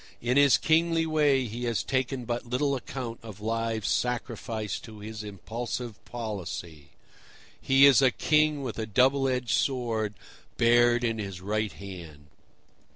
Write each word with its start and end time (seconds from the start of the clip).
In 0.19 0.35
his 0.35 0.57
kingly 0.57 1.05
way 1.05 1.45
he 1.45 1.65
has 1.65 1.83
taken 1.83 2.25
but 2.25 2.43
little 2.47 2.75
account 2.75 3.19
of 3.21 3.39
lives 3.39 3.87
sacrificed 3.87 4.83
to 4.85 4.97
his 4.97 5.23
impulsive 5.23 6.03
policy; 6.05 6.87
he 7.61 7.85
is 7.85 8.01
a 8.01 8.09
king 8.09 8.63
with 8.63 8.79
a 8.79 8.87
double 8.87 9.27
edged 9.27 9.51
sword 9.55 10.15
bared 10.57 11.03
in 11.03 11.19
his 11.19 11.39
right 11.39 11.73
hand. 11.73 12.25